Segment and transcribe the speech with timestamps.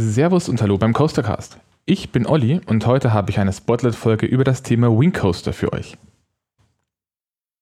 [0.00, 1.58] Servus und hallo beim Coastercast.
[1.84, 5.72] Ich bin Olli und heute habe ich eine Spotlight-Folge über das Thema Wing Coaster für
[5.72, 5.98] euch.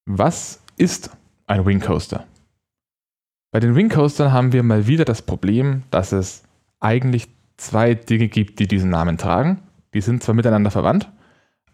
[0.05, 2.27] Was ist ein Wing Coaster?
[3.53, 6.43] Bei den Wing Coastern haben wir mal wieder das Problem, dass es
[6.79, 9.63] eigentlich zwei Dinge gibt, die diesen Namen tragen.
[9.95, 11.11] Die sind zwar miteinander verwandt,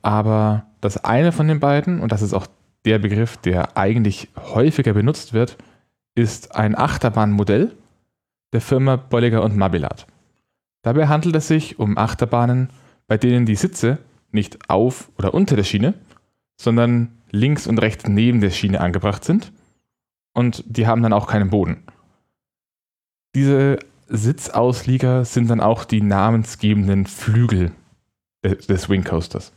[0.01, 2.47] aber das eine von den beiden, und das ist auch
[2.85, 5.57] der Begriff, der eigentlich häufiger benutzt wird,
[6.15, 7.73] ist ein Achterbahnmodell
[8.53, 10.07] der Firma Bolliger und Mabillat.
[10.83, 12.71] Dabei handelt es sich um Achterbahnen,
[13.07, 13.99] bei denen die Sitze
[14.31, 15.95] nicht auf oder unter der Schiene,
[16.61, 19.53] sondern links und rechts neben der Schiene angebracht sind
[20.35, 21.85] und die haben dann auch keinen Boden.
[23.35, 27.73] Diese Sitzauslieger sind dann auch die namensgebenden Flügel
[28.45, 29.53] des Wing Coasters.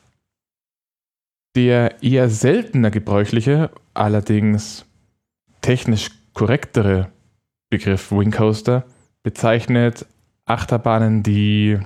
[1.55, 4.85] Der eher seltener gebräuchliche, allerdings
[5.61, 7.11] technisch korrektere
[7.69, 8.85] Begriff Wing Coaster
[9.23, 10.05] bezeichnet
[10.45, 11.79] Achterbahnen, die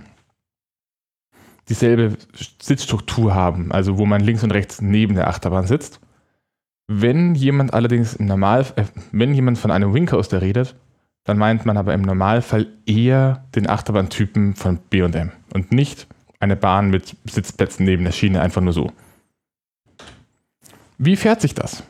[1.70, 2.18] dieselbe
[2.62, 6.00] Sitzstruktur haben, also wo man links und rechts neben der Achterbahn sitzt.
[6.88, 10.76] Wenn jemand allerdings im Normal, äh, wenn jemand von einem Wing Coaster redet,
[11.24, 16.08] dann meint man aber im Normalfall eher den Achterbahntypen von B&M und nicht
[16.40, 18.92] eine Bahn mit Sitzplätzen neben der Schiene, einfach nur so.
[20.98, 21.84] Wie fährt sich das?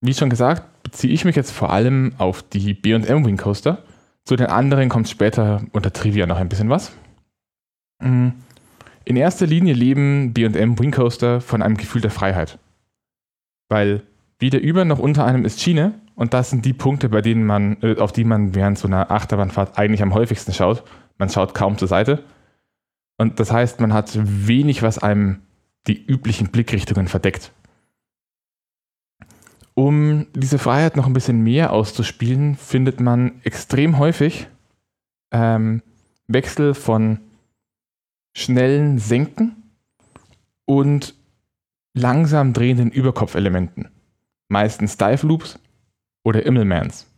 [0.00, 3.82] Wie schon gesagt, beziehe ich mich jetzt vor allem auf die B&M Wing Coaster.
[4.24, 6.92] Zu den anderen kommt später unter Trivia noch ein bisschen was.
[8.00, 8.28] Mm.
[9.04, 12.58] In erster Linie leben B&M Wing Coaster von einem Gefühl der Freiheit.
[13.68, 14.02] Weil
[14.38, 17.76] weder über noch unter einem ist Schiene und das sind die Punkte, bei denen man,
[17.82, 20.84] äh, auf die man während so einer Achterbahnfahrt eigentlich am häufigsten schaut.
[21.18, 22.24] Man schaut kaum zur Seite.
[23.18, 25.42] Und das heißt, man hat wenig, was einem
[25.86, 27.52] die üblichen Blickrichtungen verdeckt.
[29.74, 34.46] Um diese Freiheit noch ein bisschen mehr auszuspielen, findet man extrem häufig
[35.32, 35.82] ähm,
[36.28, 37.18] Wechsel von
[38.36, 39.56] schnellen Senken
[40.64, 41.14] und
[41.92, 43.88] langsam drehenden Überkopfelementen.
[44.48, 45.58] Meistens Dive Loops
[46.22, 47.10] oder Immelmans.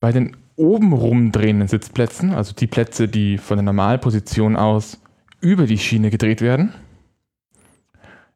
[0.00, 5.00] Bei den oben rumdrehenden Sitzplätzen, also die Plätze, die von der Normalposition aus
[5.40, 6.74] über die Schiene gedreht werden,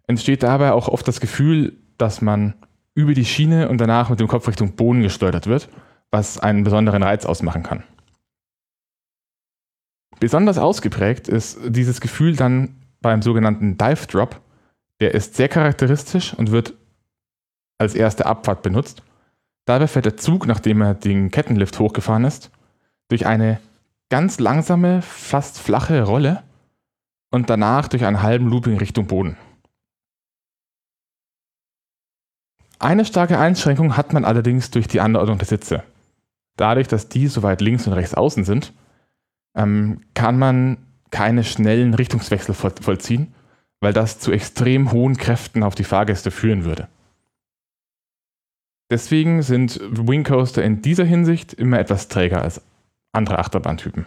[0.06, 2.54] entsteht dabei auch oft das Gefühl, dass man
[2.94, 5.68] über die Schiene und danach mit dem Kopf Richtung Boden gesteuert wird,
[6.10, 7.82] was einen besonderen Reiz ausmachen kann.
[10.20, 14.40] Besonders ausgeprägt ist dieses Gefühl dann beim sogenannten Dive Drop.
[15.00, 16.74] Der ist sehr charakteristisch und wird
[17.78, 19.02] als erste Abfahrt benutzt.
[19.66, 22.50] Dabei fährt der Zug, nachdem er den Kettenlift hochgefahren ist,
[23.08, 23.60] durch eine
[24.08, 26.42] ganz langsame, fast flache Rolle
[27.30, 29.36] und danach durch einen halben Looping Richtung Boden.
[32.78, 35.82] Eine starke Einschränkung hat man allerdings durch die Anordnung der Sitze.
[36.56, 38.72] Dadurch, dass die so weit links und rechts außen sind,
[39.56, 40.78] ähm, kann man
[41.10, 43.34] keine schnellen Richtungswechsel vollziehen,
[43.80, 46.88] weil das zu extrem hohen Kräften auf die Fahrgäste führen würde.
[48.90, 52.60] Deswegen sind Wing Coaster in dieser Hinsicht immer etwas träger als
[53.12, 54.06] andere Achterbahntypen.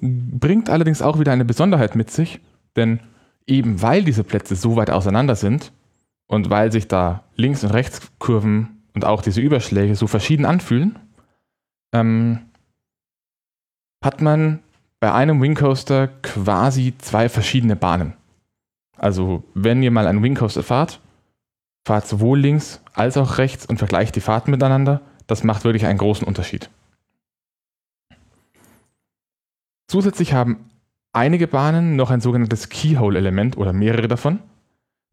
[0.00, 2.40] Bringt allerdings auch wieder eine Besonderheit mit sich,
[2.76, 3.00] denn
[3.46, 5.72] eben weil diese Plätze so weit auseinander sind
[6.26, 10.98] und weil sich da Links- und Rechtskurven und auch diese Überschläge so verschieden anfühlen,
[11.92, 12.46] ähm,
[14.04, 14.60] hat man
[15.00, 18.14] bei einem Wing Coaster quasi zwei verschiedene Bahnen.
[18.96, 21.00] Also wenn ihr mal einen Wing Coaster fahrt,
[21.86, 25.02] fahrt sowohl links als auch rechts und vergleicht die Fahrten miteinander.
[25.26, 26.70] Das macht wirklich einen großen Unterschied.
[29.88, 30.70] Zusätzlich haben
[31.16, 34.40] einige Bahnen noch ein sogenanntes Keyhole-Element oder mehrere davon.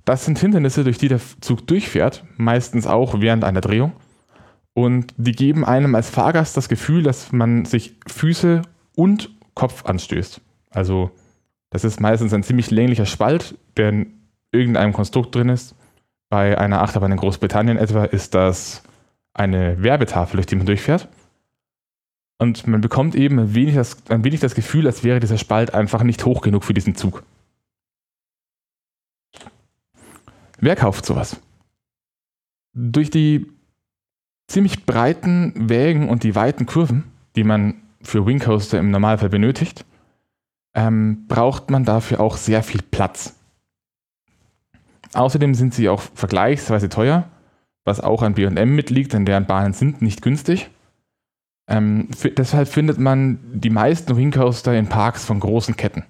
[0.05, 3.93] Das sind Hindernisse, durch die der Zug durchfährt, meistens auch während einer Drehung.
[4.73, 8.63] Und die geben einem als Fahrgast das Gefühl, dass man sich Füße
[8.95, 10.41] und Kopf anstößt.
[10.71, 11.11] Also
[11.69, 14.13] das ist meistens ein ziemlich länglicher Spalt, der in
[14.51, 15.75] irgendeinem Konstrukt drin ist.
[16.29, 18.83] Bei einer Achterbahn in Großbritannien etwa ist das
[19.33, 21.07] eine Werbetafel, durch die man durchfährt.
[22.37, 25.73] Und man bekommt eben ein wenig, das, ein wenig das Gefühl, als wäre dieser Spalt
[25.73, 27.23] einfach nicht hoch genug für diesen Zug.
[30.59, 31.39] Wer kauft sowas?
[32.73, 33.51] Durch die
[34.47, 39.85] ziemlich breiten Wägen und die weiten Kurven, die man für Wing Coaster im Normalfall benötigt,
[40.73, 43.35] ähm, braucht man dafür auch sehr viel Platz.
[45.13, 47.29] Außerdem sind sie auch vergleichsweise teuer,
[47.83, 50.69] was auch an BM mitliegt, denn deren Bahnen sind nicht günstig.
[51.73, 56.03] Ähm, deshalb findet man die meisten Wing Coaster in Parks von großen Ketten.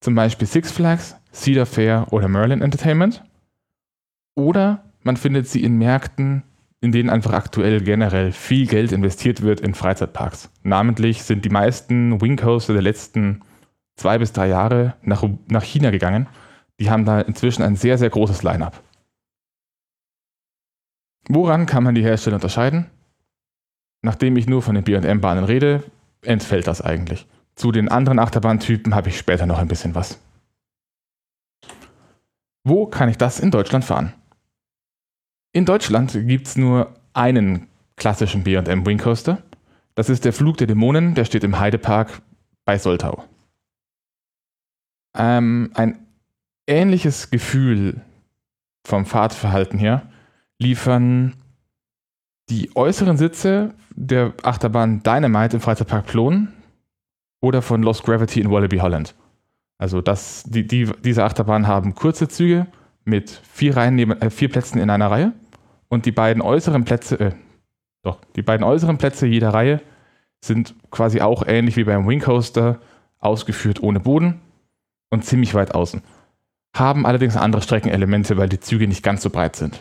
[0.00, 3.22] Zum Beispiel Six Flags, Cedar Fair oder Merlin Entertainment.
[4.34, 6.42] Oder man findet sie in Märkten,
[6.80, 10.50] in denen einfach aktuell generell viel Geld investiert wird in Freizeitparks.
[10.64, 13.42] Namentlich sind die meisten Wing Coaster der letzten
[13.94, 16.26] zwei bis drei Jahre nach, nach China gegangen.
[16.80, 18.82] Die haben da inzwischen ein sehr, sehr großes Line-up.
[21.28, 22.90] Woran kann man die Hersteller unterscheiden?
[24.02, 25.84] Nachdem ich nur von den BM-Bahnen rede,
[26.22, 27.26] entfällt das eigentlich.
[27.54, 30.18] Zu den anderen Achterbahntypen habe ich später noch ein bisschen was.
[32.64, 34.14] Wo kann ich das in Deutschland fahren?
[35.52, 37.66] In Deutschland gibt es nur einen
[37.96, 39.42] klassischen BM Wing Coaster.
[39.94, 42.22] Das ist der Flug der Dämonen, der steht im Heidepark
[42.64, 43.24] bei Soltau.
[45.14, 46.06] Ähm, ein
[46.66, 48.00] ähnliches Gefühl
[48.86, 50.08] vom Fahrtverhalten her
[50.58, 51.34] liefern
[52.50, 56.48] die äußeren Sitze der Achterbahn Dynamite im Freizeitpark Plon
[57.40, 59.14] oder von Lost Gravity in Wallaby Holland.
[59.78, 62.66] Also das, die, die, diese Achterbahnen haben kurze Züge
[63.04, 65.32] mit vier, Reihen neben, äh, vier Plätzen in einer Reihe
[65.88, 67.32] und die beiden äußeren Plätze, äh,
[68.02, 69.80] doch, die beiden äußeren Plätze jeder Reihe
[70.42, 72.80] sind quasi auch ähnlich wie beim Wing Coaster
[73.18, 74.40] ausgeführt ohne Boden
[75.10, 76.02] und ziemlich weit außen.
[76.74, 79.80] Haben allerdings andere Streckenelemente, weil die Züge nicht ganz so breit sind.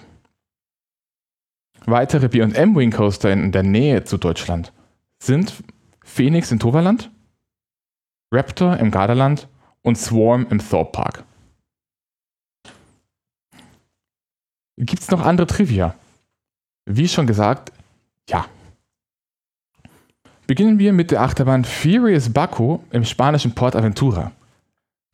[1.86, 4.74] Weitere BM Wing Coaster in der Nähe zu Deutschland
[5.20, 5.64] sind
[6.04, 7.12] Phoenix in Toverland,
[8.32, 9.48] Raptor im Gardaland
[9.82, 11.24] und Swarm im Thorpe Park.
[14.78, 15.96] Gibt es noch andere Trivia?
[16.86, 17.72] Wie schon gesagt,
[18.30, 18.46] ja.
[20.48, 24.32] Beginnen wir mit der Achterbahn Furious Baco im spanischen Port Aventura.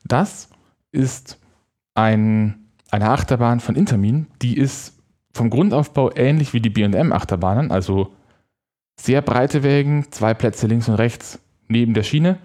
[0.06, 0.50] Das
[0.92, 1.40] ist
[1.96, 4.95] ein, eine Achterbahn von Intermin, die ist
[5.36, 8.14] vom Grundaufbau ähnlich wie die BM-Achterbahnen, also
[8.98, 12.38] sehr breite Wägen, zwei Plätze links und rechts neben der Schiene.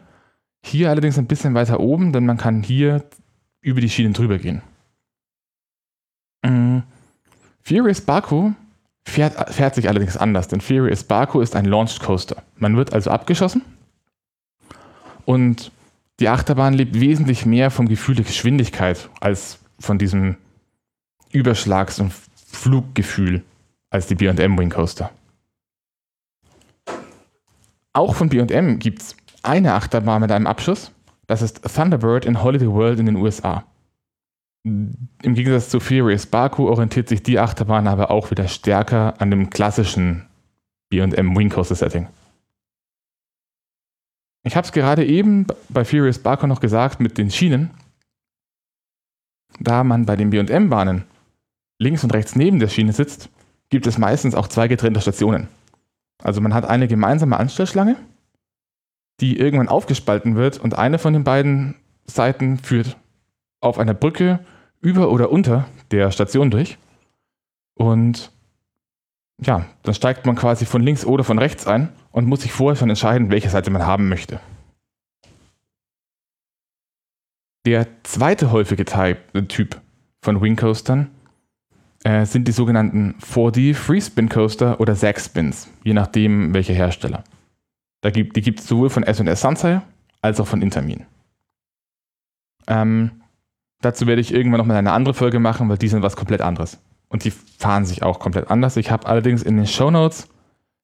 [0.65, 3.05] Hier allerdings ein bisschen weiter oben, denn man kann hier
[3.61, 4.63] über die Schienen drüber gehen.
[6.45, 6.83] Mhm.
[7.63, 8.55] Furious Baku
[9.07, 12.43] fährt, fährt sich allerdings anders, denn Furious Baku ist ein Launched Coaster.
[12.57, 13.63] Man wird also abgeschossen
[15.27, 15.71] und
[16.19, 20.39] die Achterbahn lebt wesentlich mehr vom Gefühl der Geschwindigkeit als von diesem
[21.31, 22.13] Überschlags- und
[22.51, 23.43] Fluggefühl
[23.91, 25.11] als die BM Wing Coaster.
[27.93, 30.93] Auch von BM gibt es eine Achterbahn mit einem Abschuss.
[31.27, 33.65] Das ist Thunderbird in Holiday World in den USA.
[34.63, 39.49] Im Gegensatz zu Furious Baku orientiert sich die Achterbahn aber auch wieder stärker an dem
[39.49, 40.27] klassischen
[40.91, 42.09] BM Wing Coaster Setting.
[44.43, 47.71] Ich habe es gerade eben bei Furious Baku noch gesagt mit den Schienen.
[49.59, 51.05] Da man bei den BM-Bahnen
[51.81, 53.31] links und rechts neben der Schiene sitzt,
[53.71, 55.49] gibt es meistens auch zwei getrennte Stationen.
[56.23, 57.97] Also man hat eine gemeinsame Anstellschlange,
[59.21, 61.75] die irgendwann aufgespalten wird und eine von den beiden
[62.05, 62.97] Seiten führt
[63.61, 64.41] auf einer Brücke
[64.81, 66.79] über oder unter der Station durch.
[67.75, 68.31] Und
[69.43, 72.77] ja, dann steigt man quasi von links oder von rechts ein und muss sich vorher
[72.77, 74.41] schon entscheiden, welche Seite man haben möchte.
[77.67, 79.81] Der zweite häufige Typ
[80.23, 81.11] von Wing Coastern
[82.05, 87.25] äh, sind die sogenannten 4D Free Spin Coaster oder Zack Spins, je nachdem welcher Hersteller.
[88.01, 89.83] Da gibt, die gibt es sowohl von S&S Sunsire
[90.23, 91.05] als auch von Intermin.
[92.67, 93.11] Ähm,
[93.81, 96.79] dazu werde ich irgendwann nochmal eine andere Folge machen, weil die sind was komplett anderes.
[97.09, 98.77] Und die fahren sich auch komplett anders.
[98.77, 100.29] Ich habe allerdings in den Show Notes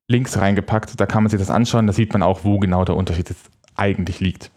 [0.08, 2.96] Links reingepackt, da kann man sich das anschauen, da sieht man auch, wo genau der
[2.96, 4.52] Unterschied jetzt eigentlich liegt.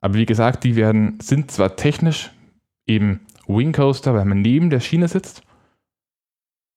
[0.00, 2.30] Aber wie gesagt, die werden, sind zwar technisch
[2.86, 5.42] eben Wing Coaster, weil man neben der Schiene sitzt,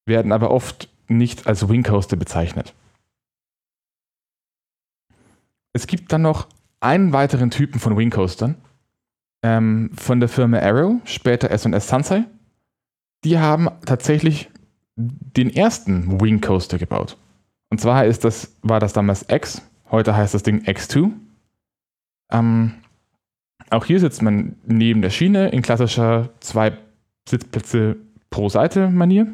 [0.09, 2.73] werden aber oft nicht als Wing Coaster bezeichnet.
[5.71, 6.47] Es gibt dann noch
[6.81, 8.55] einen weiteren Typen von Wing Coastern
[9.43, 12.25] ähm, von der Firma Arrow, später S&S Sansei.
[13.23, 14.49] Die haben tatsächlich
[14.95, 17.17] den ersten Wing Coaster gebaut.
[17.69, 19.61] Und zwar ist das, war das damals X,
[19.91, 21.11] heute heißt das Ding X2.
[22.31, 22.73] Ähm,
[23.69, 26.77] auch hier sitzt man neben der Schiene in klassischer zwei
[27.27, 27.97] Sitzplätze
[28.29, 29.27] pro Seite Manier.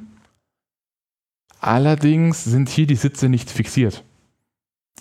[1.66, 4.04] Allerdings sind hier die Sitze nicht fixiert,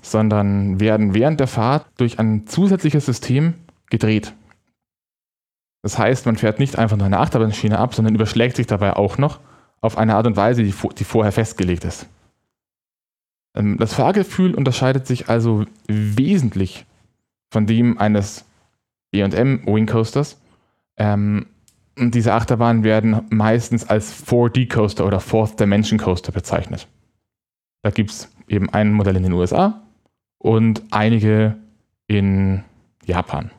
[0.00, 3.52] sondern werden während der Fahrt durch ein zusätzliches System
[3.90, 4.32] gedreht.
[5.82, 9.18] Das heißt, man fährt nicht einfach nur eine Achterbahnschiene ab, sondern überschlägt sich dabei auch
[9.18, 9.40] noch
[9.82, 12.06] auf eine Art und Weise, die, die vorher festgelegt ist.
[13.54, 16.86] Ähm, das Fahrgefühl unterscheidet sich also wesentlich
[17.52, 18.46] von dem eines
[19.10, 20.40] BM Wing Coasters.
[20.96, 21.44] Ähm,
[21.98, 26.88] und diese Achterbahnen werden meistens als 4D Coaster oder Fourth Dimension Coaster bezeichnet.
[27.82, 29.82] Da gibt es eben ein Modell in den USA
[30.38, 31.56] und einige
[32.06, 32.64] in
[33.04, 33.50] Japan.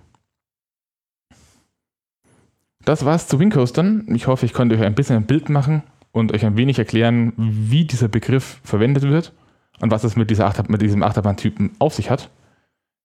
[2.84, 4.06] Das war's zu Wing Coastern.
[4.14, 7.34] Ich hoffe, ich konnte euch ein bisschen ein Bild machen und euch ein wenig erklären,
[7.38, 9.34] wie dieser Begriff verwendet wird
[9.80, 12.30] und was es mit, dieser Achter, mit diesem Achterbahntypen auf sich hat.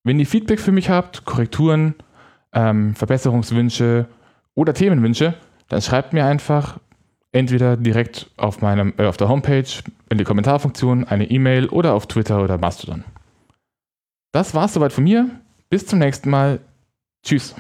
[0.04, 1.94] Wenn ihr Feedback für mich habt, Korrekturen,
[2.52, 4.06] ähm, Verbesserungswünsche
[4.60, 5.34] oder Themenwünsche,
[5.68, 6.78] dann schreibt mir einfach
[7.32, 9.64] entweder direkt auf, meinem, äh, auf der Homepage
[10.10, 13.04] in die Kommentarfunktion, eine E-Mail oder auf Twitter oder Mastodon.
[14.32, 15.30] Das war's soweit von mir.
[15.70, 16.60] Bis zum nächsten Mal.
[17.24, 17.54] Tschüss.